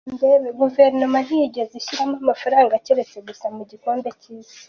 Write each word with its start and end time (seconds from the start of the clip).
Guverinoma 0.59 1.19
ntiyigeze 1.25 1.73
ishyiramo 1.77 2.15
amafaranga 2.23 2.81
keretse 2.85 3.17
gusa 3.27 3.45
mu 3.55 3.63
gikombe 3.69 4.09
cy’isi. 4.21 4.57